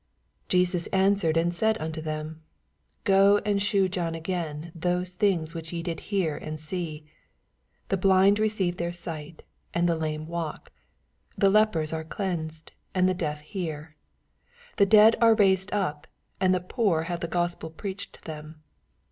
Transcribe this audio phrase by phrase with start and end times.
[0.49, 2.41] 4 Jesus answered and said nnto them,
[3.03, 7.09] Go and shew John again those thinn which ye do hear and see: 6
[7.89, 9.41] The blind receive their siff ht,
[9.75, 10.71] and the lame walk,
[11.37, 13.95] the lepen are cleansed, and the deaf hear,
[14.77, 16.05] the dead are raised np,
[16.39, 18.55] and the i>oor have the Gospel prsached to tnem.